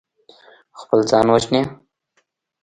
خپل 0.79 0.99
ځان 1.09 1.25
وژني. 1.33 1.61